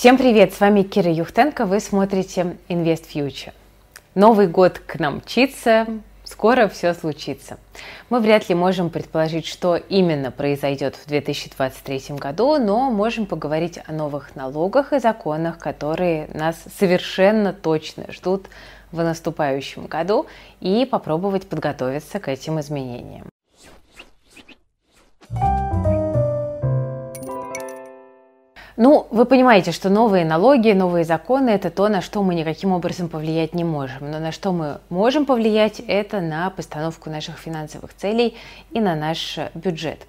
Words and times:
Всем 0.00 0.16
привет, 0.16 0.54
с 0.54 0.60
вами 0.60 0.80
Кира 0.80 1.12
Юхтенко, 1.12 1.66
вы 1.66 1.78
смотрите 1.78 2.56
Invest 2.70 3.04
Future. 3.12 3.52
Новый 4.14 4.46
год 4.46 4.78
к 4.78 4.98
нам 4.98 5.16
мчится, 5.18 5.86
скоро 6.24 6.68
все 6.68 6.94
случится. 6.94 7.58
Мы 8.08 8.20
вряд 8.20 8.48
ли 8.48 8.54
можем 8.54 8.88
предположить, 8.88 9.44
что 9.44 9.76
именно 9.76 10.30
произойдет 10.30 10.96
в 10.96 11.06
2023 11.06 12.16
году, 12.16 12.56
но 12.56 12.90
можем 12.90 13.26
поговорить 13.26 13.78
о 13.86 13.92
новых 13.92 14.34
налогах 14.34 14.94
и 14.94 15.00
законах, 15.00 15.58
которые 15.58 16.28
нас 16.32 16.56
совершенно 16.78 17.52
точно 17.52 18.10
ждут 18.10 18.46
в 18.92 19.02
наступающем 19.02 19.84
году 19.84 20.24
и 20.60 20.88
попробовать 20.90 21.46
подготовиться 21.46 22.20
к 22.20 22.28
этим 22.28 22.58
изменениям. 22.58 23.26
Ну, 28.82 29.06
вы 29.10 29.26
понимаете, 29.26 29.72
что 29.72 29.90
новые 29.90 30.24
налоги, 30.24 30.70
новые 30.70 31.04
законы– 31.04 31.50
это 31.50 31.68
то, 31.68 31.90
на 31.90 32.00
что 32.00 32.22
мы 32.22 32.34
никаким 32.34 32.72
образом 32.72 33.10
повлиять 33.10 33.54
не 33.54 33.62
можем. 33.62 34.10
Но 34.10 34.18
на 34.18 34.32
что 34.32 34.52
мы 34.52 34.78
можем 34.88 35.26
повлиять– 35.26 35.80
это 35.86 36.22
на 36.22 36.48
постановку 36.48 37.10
наших 37.10 37.36
финансовых 37.36 37.92
целей 37.92 38.38
и 38.70 38.80
на 38.80 38.94
наш 38.94 39.38
бюджет. 39.52 40.06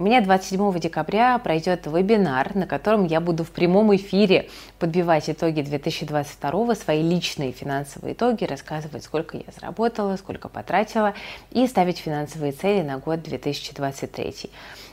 У 0.00 0.04
меня 0.04 0.20
27 0.20 0.78
декабря 0.78 1.36
пройдет 1.38 1.86
вебинар, 1.86 2.54
на 2.54 2.68
котором 2.68 3.04
я 3.04 3.20
буду 3.20 3.42
в 3.42 3.50
прямом 3.50 3.96
эфире 3.96 4.48
подбивать 4.78 5.28
итоги 5.28 5.60
2022, 5.60 6.76
свои 6.76 7.02
личные 7.02 7.50
финансовые 7.50 8.14
итоги, 8.14 8.44
рассказывать, 8.44 9.02
сколько 9.02 9.36
я 9.36 9.42
заработала, 9.52 10.14
сколько 10.14 10.48
потратила 10.48 11.14
и 11.50 11.66
ставить 11.66 11.98
финансовые 11.98 12.52
цели 12.52 12.82
на 12.82 12.98
год 12.98 13.22
2023. 13.24 14.50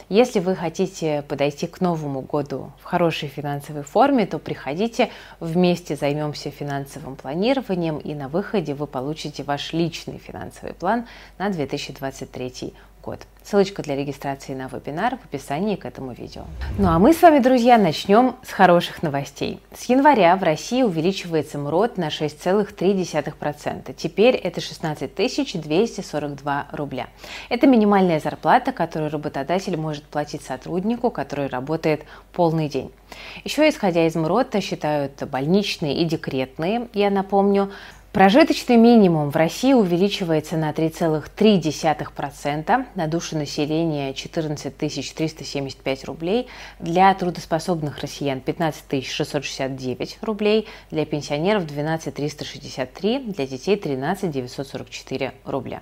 Если 0.10 0.40
вы 0.40 0.56
хотите 0.56 1.24
подойти 1.28 1.66
к 1.68 1.82
Новому 1.82 2.22
году 2.22 2.72
в 2.80 2.84
хорошей 2.84 3.28
финансовой 3.28 3.84
форме, 3.84 4.26
то 4.26 4.40
приходите, 4.40 5.12
вместе 5.40 5.96
займемся 5.96 6.50
финансовым 6.50 7.16
планированием, 7.16 7.98
и 7.98 8.16
на 8.16 8.28
выходе 8.28 8.74
вы 8.74 8.86
получите 8.88 9.44
ваш 9.44 9.74
личный 9.74 10.18
финансовый 10.18 10.74
план 10.74 11.08
на 11.38 11.50
2023 11.50 12.74
год. 13.06 13.20
Ссылочка 13.44 13.84
для 13.84 13.96
регистрации 13.96 14.56
на 14.56 14.68
вебинар 14.68 15.18
в 15.18 15.26
описании 15.26 15.76
к 15.76 15.86
этому 15.86 16.14
видео. 16.14 16.46
Ну 16.80 16.88
а 16.88 16.98
мы 16.98 17.14
с 17.14 17.22
вами, 17.22 17.38
друзья, 17.38 17.78
начнем 17.78 18.36
с 18.42 18.50
хороших 18.50 19.04
новостей. 19.04 19.60
С 19.78 19.84
января 19.84 20.36
в 20.36 20.42
России 20.42 20.82
увеличивается 20.82 21.60
МРОД 21.60 21.98
на 21.98 22.08
6,3%. 22.08 23.94
Теперь 23.94 24.36
это 24.36 24.62
16 24.62 25.14
242 25.62 26.68
рубля. 26.72 27.08
Это 27.50 27.68
минимальная 27.68 28.20
зарплата, 28.20 28.72
которую 28.72 29.12
работодатель 29.12 29.78
может 29.78 30.06
платить 30.06 30.42
сотруднику, 30.42 31.12
который 31.12 31.46
работает 31.46 32.06
полный 32.34 32.68
день. 32.68 32.92
Еще 33.44 33.70
исходя 33.70 34.08
из 34.08 34.16
МРОДа 34.16 34.60
считают 34.60 35.22
больничные 35.30 36.02
и 36.02 36.06
декретные. 36.06 36.88
Я 36.94 37.12
напомню, 37.12 37.72
Прожиточный 38.16 38.78
минимум 38.78 39.30
в 39.30 39.36
России 39.36 39.74
увеличивается 39.74 40.56
на 40.56 40.72
3,3%, 40.72 42.86
на 42.96 43.08
душу 43.08 43.38
населения 43.38 44.14
14 44.14 44.78
375 44.78 46.06
рублей, 46.06 46.48
для 46.80 47.14
трудоспособных 47.14 48.00
россиян 48.00 48.40
15 48.40 49.06
669 49.06 50.20
рублей, 50.22 50.66
для 50.92 51.06
пенсионеров 51.06 51.68
12 51.68 52.16
363, 52.16 53.20
для 53.20 53.46
детей 53.46 53.76
13 53.76 54.32
944 54.32 55.34
рубля. 55.44 55.82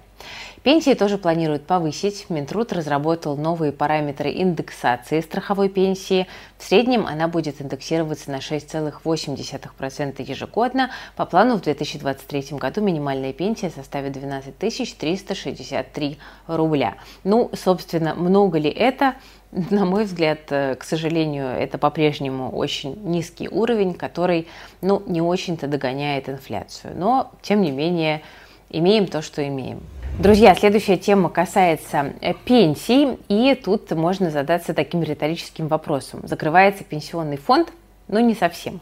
Пенсии 0.64 0.94
тоже 0.94 1.18
планируют 1.18 1.66
повысить. 1.66 2.30
Минтруд 2.30 2.72
разработал 2.72 3.36
новые 3.36 3.74
параметры 3.74 4.32
индексации 4.32 5.20
страховой 5.20 5.68
пенсии. 5.68 6.26
В 6.58 6.64
среднем 6.64 7.06
она 7.06 7.28
будет 7.28 7.62
индексироваться 7.62 8.32
на 8.32 8.38
6,8% 8.38 10.22
ежегодно. 10.22 10.90
По 11.18 11.26
плану 11.26 11.58
в 11.58 11.62
2023 11.64 12.58
году 12.58 12.80
минимальная 12.80 13.34
пенсия 13.34 13.72
составит 13.72 14.14
12 14.14 14.58
363 14.58 16.18
рубля. 16.48 16.96
Ну, 17.26 17.52
собственно, 17.54 18.16
много 18.16 18.58
ли 18.58 18.70
это? 18.70 19.16
На 19.52 19.84
мой 19.84 20.06
взгляд, 20.06 20.50
э, 20.50 20.76
к 20.76 20.86
сожалению, 20.86 21.48
это 21.48 21.78
по-прежнему 21.78 22.50
очень 22.50 22.98
низкий 23.04 23.50
уровень, 23.50 23.94
который 23.94 24.48
ну, 24.82 25.04
не 25.08 25.22
очень-то 25.22 25.68
догоняет 25.68 26.30
инфляцию. 26.30 26.94
Но, 26.98 27.32
тем 27.42 27.62
не 27.62 27.72
менее, 27.72 28.22
имеем 28.70 29.08
то, 29.08 29.22
что 29.22 29.46
имеем. 29.46 29.82
Друзья, 30.20 30.54
следующая 30.54 30.98
тема 30.98 31.28
касается 31.28 32.14
э, 32.22 32.34
пенсий, 32.46 33.18
и 33.30 33.56
тут 33.56 33.90
можно 33.92 34.30
задаться 34.30 34.76
таким 34.76 35.02
риторическим 35.02 35.68
вопросом. 35.68 36.22
Закрывается 36.24 36.84
пенсионный 36.84 37.38
фонд? 37.38 37.74
Ну, 38.08 38.20
не 38.20 38.36
совсем. 38.36 38.80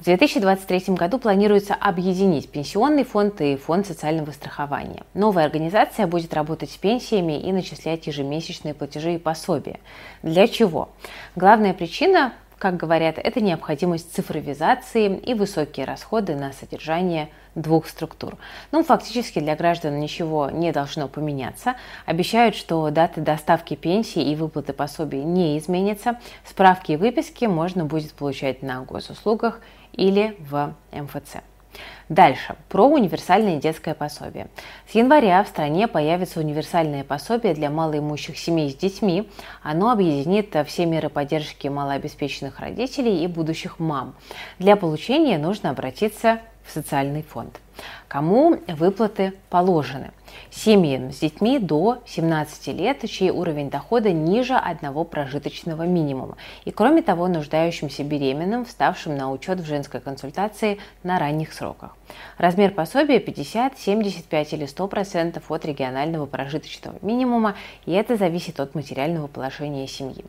В 0.00 0.04
2023 0.04 0.94
году 0.94 1.18
планируется 1.18 1.74
объединить 1.74 2.48
пенсионный 2.48 3.04
фонд 3.04 3.42
и 3.42 3.56
фонд 3.56 3.86
социального 3.86 4.30
страхования. 4.30 5.02
Новая 5.12 5.44
организация 5.44 6.06
будет 6.06 6.32
работать 6.32 6.70
с 6.70 6.76
пенсиями 6.78 7.38
и 7.38 7.52
начислять 7.52 8.06
ежемесячные 8.06 8.72
платежи 8.72 9.16
и 9.16 9.18
пособия. 9.18 9.78
Для 10.22 10.48
чего? 10.48 10.88
Главная 11.36 11.74
причина 11.74 12.32
как 12.60 12.76
говорят, 12.76 13.16
это 13.16 13.40
необходимость 13.40 14.14
цифровизации 14.14 15.16
и 15.16 15.32
высокие 15.32 15.86
расходы 15.86 16.36
на 16.36 16.52
содержание 16.52 17.30
двух 17.54 17.88
структур. 17.88 18.36
Ну, 18.70 18.84
фактически 18.84 19.38
для 19.38 19.56
граждан 19.56 19.98
ничего 19.98 20.50
не 20.50 20.70
должно 20.70 21.08
поменяться. 21.08 21.76
Обещают, 22.04 22.54
что 22.54 22.88
даты 22.90 23.22
доставки 23.22 23.76
пенсии 23.76 24.30
и 24.30 24.36
выплаты 24.36 24.74
пособий 24.74 25.24
не 25.24 25.58
изменятся. 25.58 26.20
Справки 26.44 26.92
и 26.92 26.96
выписки 26.96 27.46
можно 27.46 27.86
будет 27.86 28.12
получать 28.12 28.62
на 28.62 28.82
госуслугах 28.82 29.60
или 29.94 30.36
в 30.38 30.74
МФЦ. 30.92 31.49
Дальше, 32.08 32.56
про 32.68 32.86
универсальное 32.86 33.60
детское 33.60 33.94
пособие. 33.94 34.48
С 34.88 34.94
января 34.94 35.44
в 35.44 35.48
стране 35.48 35.86
появится 35.86 36.40
универсальное 36.40 37.04
пособие 37.04 37.54
для 37.54 37.70
малоимущих 37.70 38.36
семей 38.36 38.70
с 38.70 38.74
детьми. 38.74 39.30
Оно 39.62 39.90
объединит 39.90 40.56
все 40.66 40.86
меры 40.86 41.08
поддержки 41.08 41.68
малообеспеченных 41.68 42.58
родителей 42.58 43.22
и 43.22 43.28
будущих 43.28 43.78
мам. 43.78 44.14
Для 44.58 44.74
получения 44.74 45.38
нужно 45.38 45.70
обратиться 45.70 46.40
в 46.64 46.72
социальный 46.72 47.22
фонд. 47.22 47.60
Кому 48.08 48.58
выплаты 48.66 49.34
положены? 49.48 50.10
Семьям 50.50 51.12
с 51.12 51.20
детьми 51.20 51.58
до 51.58 51.98
17 52.06 52.68
лет, 52.68 53.08
чей 53.08 53.30
уровень 53.30 53.70
дохода 53.70 54.12
ниже 54.12 54.54
одного 54.54 55.04
прожиточного 55.04 55.84
минимума. 55.84 56.36
И 56.64 56.70
кроме 56.70 57.02
того, 57.02 57.28
нуждающимся 57.28 58.04
беременным, 58.04 58.64
вставшим 58.64 59.16
на 59.16 59.30
учет 59.30 59.60
в 59.60 59.66
женской 59.66 60.00
консультации 60.00 60.78
на 61.02 61.18
ранних 61.18 61.52
сроках. 61.52 61.96
Размер 62.38 62.72
пособия 62.72 63.20
50, 63.20 63.78
75 63.78 64.52
или 64.54 64.66
100% 64.66 65.42
от 65.48 65.64
регионального 65.64 66.26
прожиточного 66.26 66.96
минимума, 67.02 67.54
и 67.86 67.92
это 67.92 68.16
зависит 68.16 68.58
от 68.60 68.74
материального 68.74 69.26
положения 69.26 69.86
семьи. 69.86 70.24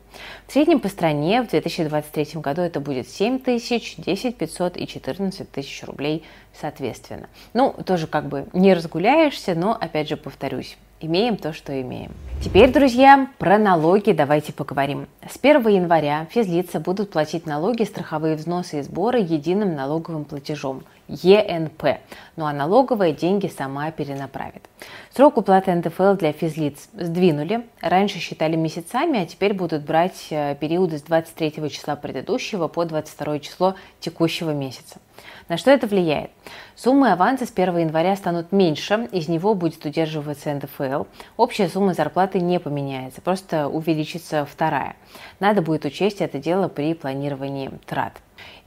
В 0.46 0.52
среднем 0.52 0.80
по 0.80 0.88
стране 0.88 1.42
в 1.42 1.48
2023 1.48 2.40
году 2.40 2.62
это 2.62 2.80
будет 2.80 3.08
7 3.08 3.38
тысяч, 3.38 3.96
10 3.96 4.36
500 4.36 4.76
и 4.76 4.86
14 4.86 5.50
тысяч 5.50 5.82
рублей 5.84 6.24
соответственно. 6.60 7.28
Ну, 7.54 7.74
тоже 7.84 8.06
как 8.06 8.26
бы 8.26 8.46
не 8.52 8.74
разгуляешься, 8.74 9.54
но, 9.54 9.76
опять 9.78 10.08
же, 10.08 10.16
повторюсь, 10.16 10.76
имеем 11.00 11.36
то, 11.36 11.52
что 11.52 11.78
имеем. 11.80 12.12
Теперь, 12.42 12.72
друзья, 12.72 13.28
про 13.38 13.58
налоги 13.58 14.12
давайте 14.12 14.52
поговорим. 14.52 15.06
С 15.28 15.38
1 15.40 15.66
января 15.68 16.26
физлица 16.30 16.80
будут 16.80 17.10
платить 17.10 17.46
налоги, 17.46 17.84
страховые 17.84 18.36
взносы 18.36 18.80
и 18.80 18.82
сборы 18.82 19.18
единым 19.20 19.74
налоговым 19.74 20.24
платежом– 20.24 20.84
ЕНП. 21.08 22.00
Ну 22.36 22.46
а 22.46 22.52
налоговая 22.52 23.12
деньги 23.12 23.48
сама 23.48 23.90
перенаправит. 23.90 24.68
Срок 25.14 25.36
уплаты 25.36 25.74
НДФЛ 25.74 26.14
для 26.14 26.32
физлиц 26.32 26.88
сдвинули. 26.94 27.66
Раньше 27.80 28.18
считали 28.18 28.56
месяцами, 28.56 29.20
а 29.20 29.26
теперь 29.26 29.52
будут 29.52 29.82
брать 29.82 30.28
э, 30.30 30.56
периоды 30.56 30.98
с 30.98 31.02
23 31.02 31.70
числа 31.70 31.96
предыдущего 31.96 32.68
по 32.68 32.84
22 32.84 33.38
число 33.40 33.74
текущего 34.00 34.50
месяца. 34.50 35.00
На 35.48 35.58
что 35.58 35.70
это 35.70 35.86
влияет? 35.86 36.30
Суммы 36.74 37.12
аванса 37.12 37.46
с 37.46 37.52
1 37.54 37.76
января 37.78 38.16
станут 38.16 38.52
меньше, 38.52 39.08
из 39.12 39.28
него 39.28 39.54
будет 39.54 39.84
удерживаться 39.84 40.52
НДФЛ. 40.54 41.04
Общая 41.36 41.68
сумма 41.68 41.94
зарплаты 41.94 42.40
не 42.40 42.58
поменяется, 42.58 43.20
просто 43.20 43.68
увеличится 43.68 44.46
вторая. 44.46 44.96
Надо 45.40 45.62
будет 45.62 45.84
учесть 45.84 46.20
это 46.20 46.38
дело 46.38 46.68
при 46.68 46.94
планировании 46.94 47.70
трат. 47.86 48.14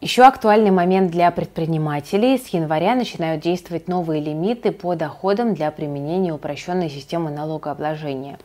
Еще 0.01 0.23
актуальный 0.23 0.71
момент 0.71 1.11
для 1.11 1.31
предпринимателей. 1.31 2.37
С 2.37 2.49
января 2.49 2.95
начинают 2.95 3.41
действовать 3.41 3.87
новые 3.87 4.21
лимиты 4.21 4.71
по 4.71 4.95
доходам 4.95 5.53
для 5.53 5.71
применения 5.71 6.33
упрощенной 6.33 6.89
системы 6.89 7.31
налогообложения. 7.31 8.37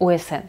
УСН. 0.00 0.46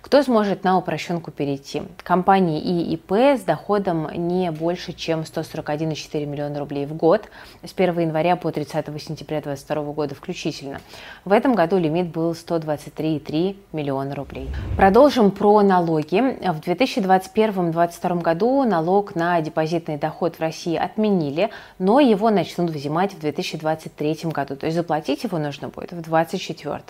Кто 0.00 0.22
сможет 0.22 0.64
на 0.64 0.78
упрощенку 0.78 1.30
перейти? 1.30 1.82
Компании 2.02 2.60
и 2.60 2.94
ИП 2.94 3.12
с 3.12 3.42
доходом 3.42 4.08
не 4.28 4.50
больше, 4.50 4.92
чем 4.92 5.20
141,4 5.20 6.26
миллиона 6.26 6.58
рублей 6.58 6.86
в 6.86 6.94
год 6.94 7.28
с 7.62 7.72
1 7.74 8.00
января 8.00 8.36
по 8.36 8.50
30 8.50 8.86
сентября 9.00 9.40
2022 9.42 9.92
года 9.92 10.14
включительно. 10.14 10.80
В 11.24 11.32
этом 11.32 11.54
году 11.54 11.78
лимит 11.78 12.08
был 12.08 12.32
123,3 12.32 13.56
миллиона 13.72 14.14
рублей. 14.14 14.48
Продолжим 14.76 15.30
про 15.30 15.62
налоги. 15.62 16.20
В 16.20 16.60
2021-2022 16.60 18.22
году 18.22 18.64
налог 18.64 19.14
на 19.14 19.40
депозитный 19.42 19.98
доход 19.98 20.36
в 20.36 20.40
России 20.40 20.76
отменили, 20.76 21.50
но 21.78 22.00
его 22.00 22.30
начнут 22.30 22.70
взимать 22.70 23.12
в 23.12 23.20
2023 23.20 24.18
году. 24.24 24.56
То 24.56 24.66
есть 24.66 24.76
заплатить 24.76 25.24
его 25.24 25.38
нужно 25.38 25.68
будет 25.68 25.92
в 25.92 26.00
2024. 26.00 26.82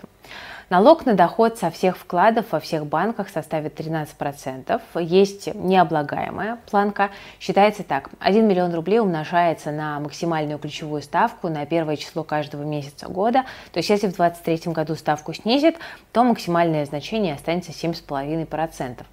Налог 0.71 1.05
на 1.05 1.15
доход 1.15 1.59
со 1.59 1.71
всех 1.71 1.99
вкладов 1.99 2.47
во 2.51 2.61
всех 2.61 2.87
банках 2.87 3.29
составит 3.29 3.79
13%. 3.79 4.81
Есть 5.01 5.55
необлагаемая 5.55 6.59
планка. 6.71 7.11
Считается 7.39 7.83
так. 7.83 8.11
1 8.21 8.49
миллион 8.49 8.75
рублей 8.75 9.01
умножается 9.01 9.71
на 9.71 10.01
максимальную 10.01 10.59
ключевую 10.59 11.03
ставку 11.03 11.49
на 11.49 11.67
первое 11.67 11.97
число 11.97 12.25
каждого 12.25 12.63
месяца 12.63 13.09
года. 13.09 13.45
То 13.73 13.79
есть 13.79 13.91
если 13.91 14.07
в 14.07 14.17
2023 14.17 14.73
году 14.73 14.95
ставку 14.95 15.35
снизит, 15.35 15.77
то 16.13 16.25
максимальное 16.25 16.87
значение 16.87 17.35
останется 17.35 17.73
7,5%. 17.73 19.05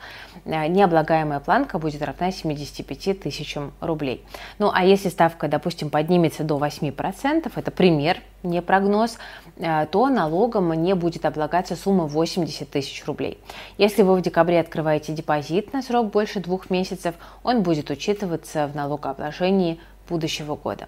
Э, 0.45 0.67
необлагаемая 0.67 1.41
планка 1.41 1.79
будет 1.79 2.01
равна 2.01 2.31
75 2.31 3.19
тысячам 3.19 3.73
рублей. 3.81 4.25
Ну 4.57 4.71
а 4.73 4.85
если 4.85 5.09
ставка, 5.09 5.49
допустим, 5.49 5.89
поднимется 5.89 6.43
до 6.43 6.57
8%, 6.57 7.51
это 7.55 7.71
пример, 7.71 8.17
не 8.43 8.61
прогноз, 8.61 9.17
э, 9.57 9.85
то 9.91 10.09
налогом 10.09 10.73
не 10.73 10.95
будет 10.95 11.25
облагаться 11.25 11.75
сумма 11.75 12.05
80 12.05 12.69
тысяч 12.69 13.05
рублей. 13.05 13.39
Если 13.77 14.01
вы 14.01 14.15
в 14.15 14.21
декабре 14.21 14.59
открываете 14.59 15.13
депозит 15.13 15.73
на 15.73 15.81
срок 15.81 16.11
больше 16.11 16.39
двух 16.39 16.69
месяцев, 16.69 17.15
он 17.43 17.63
будет 17.63 17.89
учитываться 17.89 18.67
в 18.67 18.75
налогообложении 18.75 19.79
будущего 20.09 20.55
года. 20.55 20.87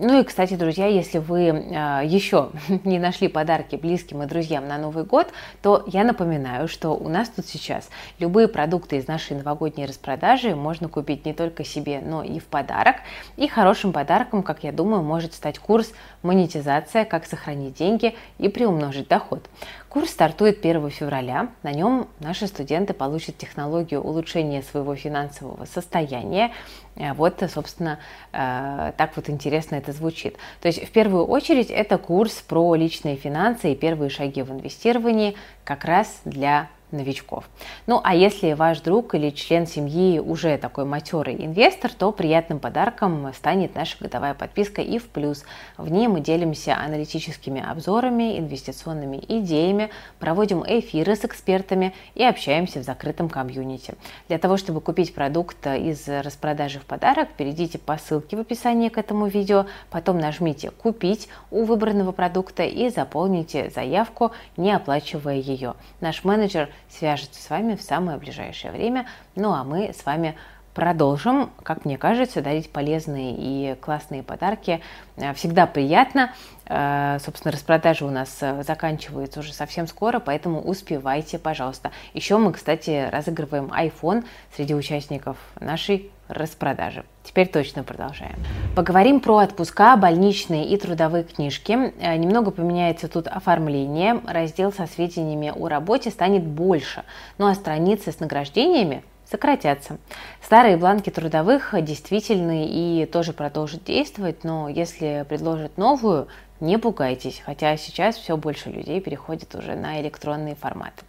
Ну 0.00 0.20
и, 0.20 0.22
кстати, 0.22 0.54
друзья, 0.54 0.86
если 0.86 1.18
вы 1.18 1.48
э, 1.48 2.02
еще 2.04 2.50
не 2.84 3.00
нашли 3.00 3.26
подарки 3.26 3.74
близким 3.74 4.22
и 4.22 4.26
друзьям 4.26 4.68
на 4.68 4.78
Новый 4.78 5.02
год, 5.02 5.32
то 5.60 5.82
я 5.88 6.04
напоминаю, 6.04 6.68
что 6.68 6.90
у 6.90 7.08
нас 7.08 7.28
тут 7.28 7.46
сейчас 7.46 7.90
любые 8.20 8.46
продукты 8.46 8.98
из 8.98 9.08
нашей 9.08 9.36
новогодней 9.36 9.86
распродажи 9.86 10.54
можно 10.54 10.88
купить 10.88 11.26
не 11.26 11.32
только 11.34 11.64
себе, 11.64 12.00
но 12.00 12.22
и 12.22 12.38
в 12.38 12.44
подарок. 12.44 12.98
И 13.36 13.48
хорошим 13.48 13.92
подарком, 13.92 14.44
как 14.44 14.62
я 14.62 14.70
думаю, 14.70 15.02
может 15.02 15.34
стать 15.34 15.58
курс 15.58 15.92
«Монетизация. 16.22 17.04
Как 17.04 17.26
сохранить 17.26 17.74
деньги 17.74 18.14
и 18.38 18.48
приумножить 18.48 19.08
доход». 19.08 19.48
Курс 19.88 20.10
стартует 20.10 20.58
1 20.58 20.90
февраля. 20.90 21.48
На 21.62 21.72
нем 21.72 22.08
наши 22.20 22.46
студенты 22.46 22.92
получат 22.92 23.38
технологию 23.38 24.02
улучшения 24.02 24.62
своего 24.62 24.94
финансового 24.94 25.64
состояния. 25.64 26.52
Э, 26.94 27.14
вот, 27.14 27.42
собственно, 27.52 27.98
э, 28.32 28.92
так 28.96 29.16
вот 29.16 29.30
интересно 29.30 29.76
это 29.76 29.87
звучит. 29.92 30.36
То 30.60 30.68
есть, 30.68 30.82
в 30.82 30.90
первую 30.90 31.24
очередь, 31.26 31.70
это 31.70 31.98
курс 31.98 32.34
про 32.46 32.74
личные 32.74 33.16
финансы 33.16 33.72
и 33.72 33.76
первые 33.76 34.10
шаги 34.10 34.42
в 34.42 34.50
инвестировании 34.50 35.34
как 35.64 35.84
раз 35.84 36.20
для 36.24 36.68
новичков. 36.90 37.44
Ну 37.86 38.00
а 38.02 38.14
если 38.14 38.52
ваш 38.52 38.80
друг 38.80 39.14
или 39.14 39.30
член 39.30 39.66
семьи 39.66 40.18
уже 40.18 40.56
такой 40.58 40.84
матерый 40.84 41.34
инвестор, 41.44 41.92
то 41.92 42.12
приятным 42.12 42.58
подарком 42.58 43.32
станет 43.34 43.74
наша 43.74 43.96
годовая 44.00 44.34
подписка 44.34 44.82
и 44.82 44.98
в 44.98 45.08
плюс. 45.08 45.44
В 45.76 45.90
ней 45.90 46.08
мы 46.08 46.20
делимся 46.20 46.76
аналитическими 46.76 47.64
обзорами, 47.64 48.38
инвестиционными 48.38 49.22
идеями, 49.28 49.90
проводим 50.18 50.64
эфиры 50.66 51.16
с 51.16 51.24
экспертами 51.24 51.94
и 52.14 52.24
общаемся 52.24 52.80
в 52.80 52.82
закрытом 52.82 53.28
комьюнити. 53.28 53.94
Для 54.28 54.38
того, 54.38 54.56
чтобы 54.56 54.80
купить 54.80 55.14
продукт 55.14 55.66
из 55.66 56.08
распродажи 56.08 56.78
в 56.78 56.84
подарок, 56.84 57.28
перейдите 57.36 57.78
по 57.78 57.98
ссылке 57.98 58.36
в 58.36 58.40
описании 58.40 58.88
к 58.88 58.98
этому 58.98 59.26
видео, 59.26 59.66
потом 59.90 60.18
нажмите 60.18 60.70
«Купить» 60.70 61.28
у 61.50 61.64
выбранного 61.64 62.12
продукта 62.12 62.64
и 62.64 62.88
заполните 62.88 63.70
заявку, 63.70 64.32
не 64.56 64.72
оплачивая 64.72 65.36
ее. 65.36 65.74
Наш 66.00 66.24
менеджер 66.24 66.68
свяжется 66.90 67.42
с 67.42 67.50
вами 67.50 67.74
в 67.74 67.82
самое 67.82 68.18
ближайшее 68.18 68.72
время. 68.72 69.06
Ну 69.34 69.52
а 69.52 69.64
мы 69.64 69.92
с 69.92 70.04
вами 70.04 70.36
продолжим, 70.78 71.50
как 71.64 71.84
мне 71.84 71.98
кажется, 71.98 72.40
дарить 72.40 72.70
полезные 72.70 73.34
и 73.36 73.74
классные 73.80 74.22
подарки. 74.22 74.80
Э, 75.16 75.34
всегда 75.34 75.66
приятно. 75.66 76.32
Э, 76.66 77.18
собственно, 77.18 77.50
распродажа 77.50 78.06
у 78.06 78.10
нас 78.10 78.38
э, 78.42 78.62
заканчивается 78.62 79.40
уже 79.40 79.52
совсем 79.52 79.88
скоро, 79.88 80.20
поэтому 80.20 80.60
успевайте, 80.60 81.40
пожалуйста. 81.40 81.90
Еще 82.14 82.38
мы, 82.38 82.52
кстати, 82.52 83.08
разыгрываем 83.10 83.72
iPhone 83.72 84.24
среди 84.54 84.72
участников 84.72 85.36
нашей 85.58 86.12
распродажи. 86.28 87.04
Теперь 87.24 87.48
точно 87.48 87.82
продолжаем. 87.82 88.36
Поговорим 88.76 89.18
про 89.18 89.38
отпуска, 89.38 89.96
больничные 89.96 90.68
и 90.68 90.76
трудовые 90.76 91.24
книжки. 91.24 91.72
Немного 91.72 92.52
поменяется 92.52 93.08
тут 93.08 93.26
оформление. 93.26 94.20
Раздел 94.28 94.72
со 94.72 94.86
сведениями 94.86 95.52
о 95.56 95.66
работе 95.66 96.10
станет 96.10 96.44
больше. 96.44 97.02
Ну 97.36 97.48
а 97.48 97.54
страницы 97.54 98.12
с 98.12 98.20
награждениями 98.20 99.02
сократятся. 99.30 99.98
Старые 100.42 100.76
бланки 100.76 101.10
трудовых 101.10 101.74
действительны 101.82 102.66
и 102.66 103.06
тоже 103.06 103.32
продолжат 103.32 103.84
действовать, 103.84 104.44
но 104.44 104.68
если 104.68 105.24
предложат 105.28 105.76
новую, 105.76 106.28
не 106.60 106.78
пугайтесь, 106.78 107.42
хотя 107.44 107.76
сейчас 107.76 108.16
все 108.16 108.36
больше 108.36 108.70
людей 108.70 109.00
переходит 109.00 109.54
уже 109.54 109.74
на 109.74 110.00
электронные 110.00 110.54
форматы. 110.54 111.04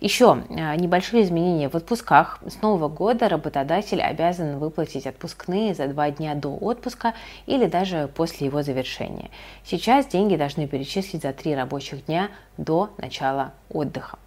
Еще 0.00 0.44
а, 0.50 0.76
небольшие 0.76 1.24
изменения 1.24 1.68
в 1.68 1.74
отпусках. 1.74 2.38
С 2.46 2.62
Нового 2.62 2.88
года 2.88 3.28
работодатель 3.28 4.00
обязан 4.00 4.58
выплатить 4.58 5.08
отпускные 5.08 5.74
за 5.74 5.88
два 5.88 6.10
дня 6.10 6.36
до 6.36 6.50
отпуска 6.54 7.14
или 7.46 7.66
даже 7.66 8.08
после 8.14 8.46
его 8.46 8.62
завершения. 8.62 9.30
Сейчас 9.64 10.06
деньги 10.06 10.36
должны 10.36 10.68
перечислить 10.68 11.22
за 11.22 11.32
три 11.32 11.54
рабочих 11.54 12.06
дня 12.06 12.30
до 12.56 12.90
начала 12.98 13.52
отдыха. 13.70 14.18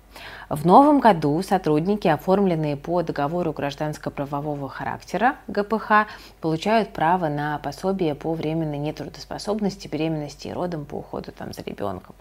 В 0.49 0.65
новом 0.65 0.99
году 0.99 1.41
сотрудники, 1.43 2.07
оформленные 2.07 2.75
по 2.75 3.01
договору 3.03 3.53
гражданско-правового 3.53 4.67
характера 4.69 5.37
ГПХ, 5.47 6.07
получают 6.41 6.93
право 6.93 7.29
на 7.29 7.57
пособие 7.59 8.15
по 8.15 8.33
временной 8.33 8.77
нетрудоспособности, 8.77 9.87
беременности 9.87 10.49
и 10.49 10.53
родам 10.53 10.85
по 10.85 10.95
уходу 10.95 11.31
там, 11.31 11.53
за 11.53 11.61
ребенком. 11.63 12.15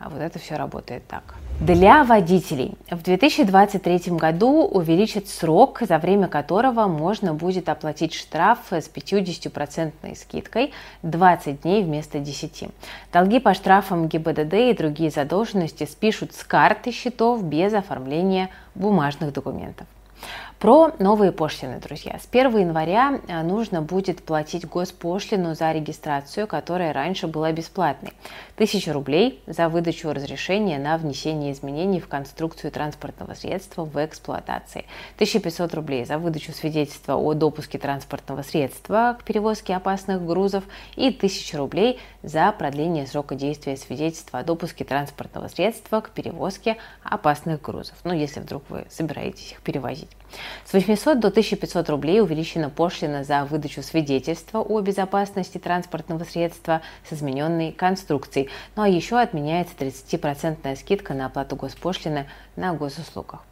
А 0.00 0.08
вот 0.08 0.22
это 0.22 0.38
все 0.38 0.56
работает 0.56 1.06
так. 1.06 1.34
Для 1.60 2.04
водителей 2.04 2.72
в 2.90 3.02
2023 3.02 4.12
году 4.16 4.64
увеличат 4.64 5.28
срок, 5.28 5.82
за 5.86 5.98
время 5.98 6.26
которого 6.26 6.86
можно 6.86 7.34
будет 7.34 7.68
оплатить 7.68 8.14
штраф 8.14 8.60
с 8.70 8.88
50% 8.88 10.16
скидкой 10.16 10.72
20 11.02 11.60
дней 11.60 11.84
вместо 11.84 12.18
10. 12.18 12.70
Долги 13.12 13.40
по 13.40 13.52
штрафам 13.52 14.08
ГИБДД 14.08 14.54
и 14.54 14.72
другие 14.72 15.10
задолженности 15.10 15.84
спишут 15.84 16.32
с 16.32 16.44
карты 16.44 16.92
счетов 16.92 17.44
без 17.44 17.74
оформления 17.74 18.48
бумажных 18.74 19.34
документов. 19.34 19.86
Про 20.60 20.92
новые 20.98 21.32
пошлины, 21.32 21.80
друзья. 21.80 22.18
С 22.18 22.28
1 22.30 22.58
января 22.58 23.18
э, 23.26 23.42
нужно 23.42 23.80
будет 23.80 24.22
платить 24.22 24.68
госпошлину 24.68 25.54
за 25.54 25.72
регистрацию, 25.72 26.46
которая 26.46 26.92
раньше 26.92 27.28
была 27.28 27.50
бесплатной. 27.50 28.12
1000 28.56 28.92
рублей 28.92 29.42
за 29.46 29.70
выдачу 29.70 30.12
разрешения 30.12 30.78
на 30.78 30.98
внесение 30.98 31.52
изменений 31.52 31.98
в 31.98 32.08
конструкцию 32.08 32.72
транспортного 32.72 33.32
средства 33.32 33.86
в 33.86 34.04
эксплуатации. 34.04 34.84
1500 35.14 35.72
рублей 35.72 36.04
за 36.04 36.18
выдачу 36.18 36.52
свидетельства 36.52 37.14
о 37.14 37.32
допуске 37.32 37.78
транспортного 37.78 38.42
средства 38.42 39.16
к 39.18 39.24
перевозке 39.24 39.74
опасных 39.74 40.22
грузов 40.26 40.64
и 40.94 41.08
1000 41.08 41.56
рублей 41.56 41.98
за 42.22 42.52
продление 42.52 43.06
срока 43.06 43.34
действия 43.34 43.78
свидетельства 43.78 44.40
о 44.40 44.44
допуске 44.44 44.84
транспортного 44.84 45.48
средства 45.48 46.02
к 46.02 46.10
перевозке 46.10 46.76
опасных 47.02 47.62
грузов. 47.62 47.96
Ну, 48.04 48.12
если 48.12 48.40
вдруг 48.40 48.64
вы 48.68 48.84
собираетесь 48.90 49.52
их 49.52 49.62
перевозить. 49.62 50.10
С 50.64 50.72
800 50.72 51.20
до 51.20 51.28
1500 51.28 51.88
рублей 51.90 52.20
увеличена 52.20 52.70
пошлина 52.70 53.24
за 53.24 53.44
выдачу 53.44 53.82
свидетельства 53.82 54.60
о 54.60 54.80
безопасности 54.80 55.58
транспортного 55.58 56.24
средства 56.24 56.82
с 57.08 57.12
измененной 57.12 57.72
конструкцией. 57.72 58.48
Ну 58.76 58.82
а 58.82 58.88
еще 58.88 59.18
отменяется 59.18 59.74
30% 59.78 60.76
скидка 60.76 61.14
на 61.14 61.26
оплату 61.26 61.56
госпошлины 61.56 62.26
на 62.56 62.74
госуслугах. 62.74 63.44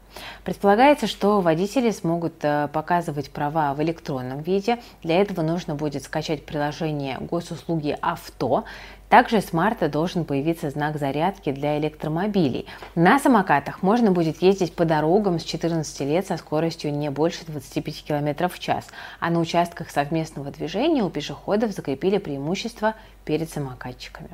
Предполагается, 0.45 1.07
что 1.07 1.41
водители 1.41 1.91
смогут 1.91 2.35
э, 2.43 2.69
показывать 2.73 3.31
права 3.31 3.75
в 3.75 3.83
электронном 3.83 4.41
виде. 4.41 4.79
Для 5.03 5.21
этого 5.21 5.43
нужно 5.43 5.75
будет 5.75 6.05
скачать 6.05 6.47
приложение 6.47 7.19
госуслуги 7.21 7.97
«Авто». 8.01 8.65
Также 9.09 9.41
с 9.41 9.55
марта 9.55 9.89
должен 9.89 10.25
появиться 10.27 10.69
знак 10.69 10.99
зарядки 10.99 11.51
для 11.51 11.79
электромобилей. 11.79 12.67
На 12.95 13.19
самокатах 13.19 13.83
можно 13.83 14.11
будет 14.11 14.43
ездить 14.43 14.75
по 14.75 14.85
дорогам 14.85 15.39
с 15.39 15.45
14 15.45 16.01
лет 16.01 16.27
со 16.27 16.37
скоростью 16.37 16.93
не 16.93 17.11
больше 17.11 17.47
25 17.47 18.05
км 18.05 18.49
в 18.49 18.59
час, 18.59 18.87
а 19.19 19.31
на 19.31 19.41
участках 19.41 19.91
совместного 19.91 20.51
движения 20.51 21.03
у 21.03 21.09
пешеходов 21.09 21.73
закрепили 21.73 22.19
преимущество 22.19 22.95
перед 23.25 23.51
самокатчиками. 23.51 24.31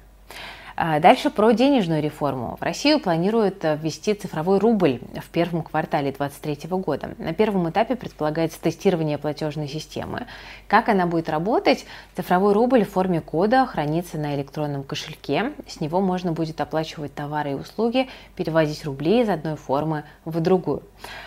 А 0.77 0.99
дальше 0.99 1.31
про 1.31 1.53
денежную 1.53 2.03
реформу. 2.03 2.57
В 2.59 2.63
Россию 2.63 2.99
планируют 2.99 3.63
ввести 3.63 4.13
цифровой 4.13 4.59
рубль 4.59 5.01
в 5.23 5.29
первом 5.31 5.63
квартале 5.63 6.11
2023 6.11 6.69
года. 6.79 7.11
На 7.19 7.33
первом 7.33 7.71
этапе 7.71 7.95
предполагается 7.95 8.61
тестирование 8.61 9.17
платежной 9.17 9.69
системы. 9.69 10.27
Как 10.67 10.89
она 10.89 11.07
будет 11.07 11.29
работать? 11.29 11.87
Цифровой 12.17 12.55
рубль 12.55 12.85
в 12.85 12.91
форме 12.91 13.21
кода 13.21 13.67
хранится 13.67 14.19
на 14.19 14.35
электронном 14.35 14.83
кошельке. 14.83 15.53
С 15.69 15.81
него 15.81 16.01
можно 16.01 16.33
будет 16.33 16.61
оплачивать 16.61 17.15
товары 17.15 17.53
и 17.53 17.55
услуги, 17.55 18.09
переводить 18.35 18.85
рубли 18.85 19.21
из 19.21 19.29
одной 19.29 19.55
формы 19.55 20.03
в 20.25 20.41
другую. 20.41 20.83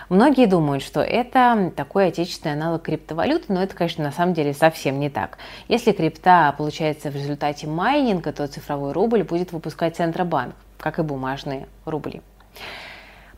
Многие 0.10 0.48
думают, 0.48 0.84
что 0.84 1.01
это 1.01 1.72
такой 1.75 2.08
отечественный 2.08 2.56
аналог 2.56 2.82
криптовалюты, 2.82 3.46
но 3.54 3.63
это, 3.63 3.75
конечно, 3.75 4.04
на 4.04 4.12
самом 4.12 4.34
деле 4.34 4.54
совсем 4.54 5.00
не 5.00 5.10
так. 5.10 5.38
Если 5.70 5.94
крипта 5.94 6.54
получается 6.58 7.12
в 7.12 7.16
результате 7.16 7.68
майнинга, 7.68 8.34
то 8.34 8.46
цифровой 8.48 8.92
рубль 8.92 9.24
будет 9.24 9.37
выпускать 9.51 9.96
Центробанк, 9.96 10.56
как 10.77 11.00
и 11.00 11.03
бумажные 11.03 11.67
рубли. 11.86 12.22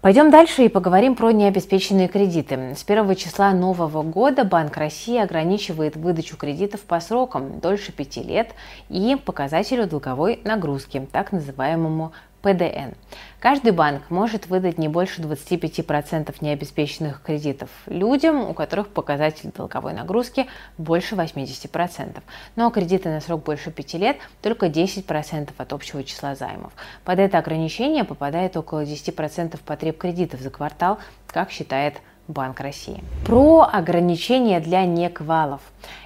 Пойдем 0.01 0.31
дальше 0.31 0.63
и 0.63 0.69
поговорим 0.69 1.13
про 1.13 1.31
необеспеченные 1.31 2.07
кредиты. 2.07 2.73
С 2.73 2.85
1 2.87 3.15
числа 3.15 3.51
нового 3.51 4.01
года 4.01 4.45
Банк 4.45 4.77
России 4.77 5.17
ограничивает 5.17 5.97
выдачу 5.97 6.37
кредитов 6.37 6.79
по 6.81 7.01
срокам 7.01 7.59
дольше 7.59 7.91
5 7.91 8.17
лет 8.25 8.51
и 8.87 9.17
показателю 9.25 9.87
долговой 9.87 10.39
нагрузки, 10.45 11.05
так 11.11 11.33
называемому 11.33 12.13
ПДН. 12.41 12.93
Каждый 13.39 13.71
банк 13.71 14.09
может 14.09 14.47
выдать 14.47 14.77
не 14.77 14.87
больше 14.87 15.21
25% 15.21 16.35
необеспеченных 16.41 17.21
кредитов 17.21 17.69
людям, 17.85 18.49
у 18.49 18.53
которых 18.53 18.89
показатель 18.89 19.51
долговой 19.55 19.93
нагрузки 19.93 20.47
больше 20.77 21.15
80%. 21.15 22.21
Но 22.55 22.69
кредиты 22.69 23.09
на 23.09 23.21
срок 23.21 23.43
больше 23.43 23.71
5 23.71 23.93
лет 23.95 24.17
только 24.41 24.67
10% 24.67 25.49
от 25.57 25.73
общего 25.73 26.03
числа 26.03 26.35
займов. 26.35 26.71
Под 27.03 27.19
это 27.19 27.37
ограничение 27.37 28.03
попадает 28.03 28.57
около 28.57 28.83
10% 28.83 29.59
потреб 29.65 29.97
кредитов 29.97 30.41
за 30.41 30.49
квартал, 30.49 30.99
как 31.27 31.51
считает 31.51 31.95
Банк 32.29 32.59
России. 32.59 33.03
Про 33.25 33.67
ограничения 33.71 34.59
для 34.59 34.85
неквалов. 34.85 35.61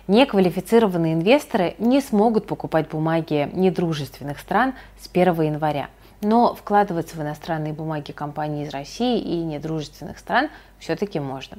Неквалифицированные 0.08 1.16
инвесторы 1.16 1.76
не 1.80 2.00
смогут 2.00 2.48
покупать 2.48 2.90
бумаги 2.90 3.50
недружественных 3.52 4.40
стран 4.40 4.74
с 5.02 5.10
1 5.12 5.42
января. 5.42 5.90
Но 6.24 6.56
вкладываться 6.56 7.18
в 7.18 7.22
иностранные 7.22 7.74
бумаги 7.74 8.12
компаний 8.12 8.64
из 8.64 8.70
России 8.70 9.20
и 9.20 9.44
недружественных 9.44 10.18
стран 10.18 10.50
все-таки 10.80 11.20
можно. 11.20 11.58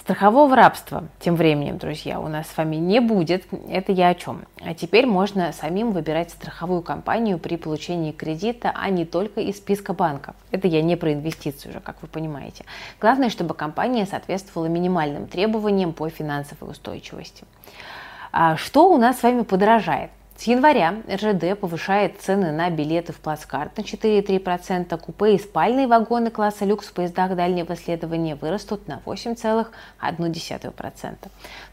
Страхового 0.00 0.56
рабства, 0.56 1.04
тем 1.20 1.36
временем, 1.36 1.78
друзья, 1.78 2.18
у 2.18 2.26
нас 2.26 2.48
с 2.48 2.56
вами 2.56 2.74
не 2.74 3.00
будет. 3.00 3.44
Это 3.68 3.92
я 3.92 4.08
о 4.08 4.14
чем? 4.16 4.42
А 4.60 4.74
теперь 4.74 5.06
можно 5.06 5.52
самим 5.52 5.92
выбирать 5.92 6.30
страховую 6.30 6.82
компанию 6.82 7.38
при 7.38 7.56
получении 7.56 8.10
кредита, 8.10 8.72
а 8.74 8.90
не 8.90 9.04
только 9.04 9.40
из 9.40 9.58
списка 9.58 9.94
банков. 9.94 10.34
Это 10.50 10.66
я 10.66 10.82
не 10.82 10.96
про 10.96 11.12
инвестиции 11.12 11.68
уже, 11.68 11.78
как 11.78 12.02
вы 12.02 12.08
понимаете. 12.08 12.64
Главное, 13.00 13.30
чтобы 13.30 13.54
компания 13.54 14.04
соответствовала 14.04 14.66
минимальным 14.66 15.28
требованиям 15.28 15.92
по 15.92 16.08
финансовой 16.08 16.72
устойчивости. 16.72 17.44
А 18.32 18.56
что 18.56 18.92
у 18.92 18.98
нас 18.98 19.20
с 19.20 19.22
вами 19.22 19.42
подорожает? 19.42 20.10
С 20.42 20.48
января 20.48 21.02
РЖД 21.08 21.56
повышает 21.56 22.20
цены 22.20 22.50
на 22.50 22.68
билеты 22.68 23.12
в 23.12 23.20
плацкарт 23.20 23.78
на 23.78 23.82
4,3%, 23.82 24.98
купе 24.98 25.36
и 25.36 25.38
спальные 25.38 25.86
вагоны 25.86 26.32
класса 26.32 26.64
люкс 26.64 26.88
в 26.88 26.94
поездах 26.94 27.36
дальнего 27.36 27.76
следования 27.76 28.34
вырастут 28.34 28.88
на 28.88 29.00
8,1%. 29.06 31.14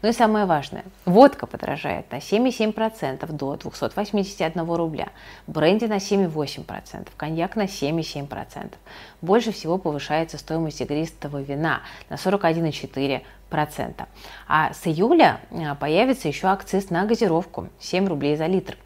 Ну 0.02 0.08
и 0.08 0.12
самое 0.12 0.46
важное, 0.46 0.84
водка 1.04 1.46
подорожает 1.46 2.10
на 2.10 2.16
7,7% 2.16 3.30
до 3.32 3.56
281 3.56 4.72
рубля, 4.72 5.08
бренди 5.46 5.84
на 5.84 5.98
7,8%, 5.98 7.08
коньяк 7.18 7.54
на 7.54 7.64
7,7%. 7.64 8.72
Больше 9.20 9.52
всего 9.52 9.76
повышается 9.76 10.38
стоимость 10.38 10.80
игристого 10.80 11.42
вина 11.42 11.82
на 12.08 12.14
41,4%. 12.14 14.06
А 14.48 14.72
с 14.72 14.86
июля 14.86 15.40
э, 15.50 15.74
появится 15.74 16.28
еще 16.28 16.46
акциз 16.46 16.88
на 16.88 17.04
газировку 17.04 17.68
7 17.80 18.06
рублей 18.06 18.36
за 18.36 18.46
литр. 18.46 18.78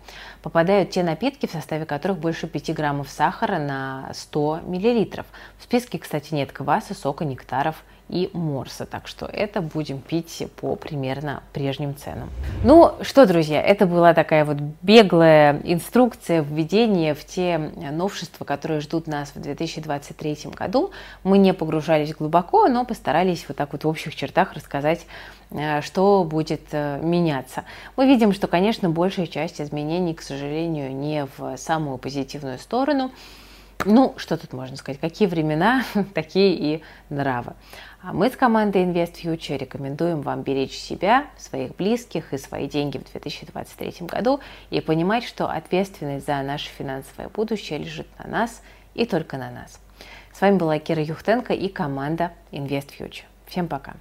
Попадают 0.45 0.91
те 0.91 1.03
напитки, 1.03 1.47
в 1.47 1.53
составе 1.53 1.87
которых 1.87 2.19
больше 2.19 2.47
5 2.47 2.75
граммов 2.75 3.09
сахара 3.09 3.59
на 3.59 4.11
100 4.13 4.61
миллилитров. 4.67 5.25
В 5.59 5.65
списке, 5.65 5.99
кстати, 5.99 6.35
нет 6.35 6.53
кваса, 6.53 6.93
сока, 6.93 7.25
нектаров 7.25 7.83
и 8.09 8.31
морса. 8.33 8.85
Так 8.87 9.09
что 9.09 9.27
это 9.27 9.61
будем 9.61 9.99
пить 9.99 10.47
по 10.57 10.77
примерно 10.77 11.43
прежним 11.53 11.97
ценам. 11.97 12.31
Ну 12.63 12.93
что, 13.01 13.27
друзья, 13.27 13.63
это 13.63 13.87
была 13.87 14.13
такая 14.13 14.45
вот 14.45 14.59
беглая 14.83 15.61
инструкция, 15.65 16.43
введение 16.43 17.15
в 17.15 17.25
те 17.25 17.59
новшества, 17.59 18.45
которые 18.45 18.81
ждут 18.81 19.07
нас 19.07 19.33
в 19.35 19.41
2023 19.41 20.51
году. 20.55 20.91
Мы 21.23 21.39
не 21.39 21.55
погружались 21.55 22.15
глубоко, 22.15 22.69
но 22.69 22.85
постарались 22.85 23.47
вот 23.49 23.57
так 23.57 23.73
вот 23.73 23.85
в 23.85 23.89
общих 23.89 24.15
чертах 24.15 24.53
рассказать 24.53 25.07
э, 25.51 25.81
что 25.81 26.25
будет 26.25 26.63
э, 26.73 27.01
меняться. 27.03 27.65
Мы 27.97 28.07
видим, 28.07 28.33
что, 28.33 28.47
конечно, 28.47 28.91
большая 28.91 29.27
часть 29.27 29.61
изменений, 29.61 30.15
к 30.15 30.21
сожалению, 30.35 30.95
не 30.95 31.27
в 31.37 31.57
самую 31.57 31.99
позитивную 31.99 32.59
сторону. 32.59 33.13
Ну, 33.85 34.15
что 34.17 34.37
тут 34.37 34.53
можно 34.53 34.77
сказать? 34.77 35.01
Какие 35.01 35.29
времена, 35.29 35.85
такие 36.15 36.55
и 36.55 36.83
нравы. 37.11 37.53
А 38.03 38.13
мы 38.13 38.31
с 38.31 38.37
командой 38.37 38.85
Invest 38.85 39.23
Future 39.23 39.59
рекомендуем 39.59 40.23
вам 40.23 40.43
беречь 40.43 40.77
себя, 40.77 41.27
своих 41.37 41.77
близких 41.77 42.33
и 42.33 42.39
свои 42.39 42.69
деньги 42.69 42.99
в 42.99 43.11
2023 43.11 44.07
году 44.07 44.41
и 44.71 44.81
понимать, 44.81 45.25
что 45.25 45.49
ответственность 45.49 46.27
за 46.27 46.43
наше 46.43 46.71
финансовое 46.71 47.29
будущее 47.29 47.79
лежит 47.79 48.07
на 48.19 48.29
нас 48.29 48.63
и 48.95 49.07
только 49.07 49.37
на 49.37 49.51
нас. 49.51 49.81
С 50.33 50.41
вами 50.41 50.57
была 50.57 50.79
Кира 50.79 51.03
Юхтенко 51.03 51.53
и 51.53 51.69
команда 51.69 52.33
Invest 52.53 52.91
Future. 52.99 53.25
Всем 53.47 53.69
пока! 53.69 53.95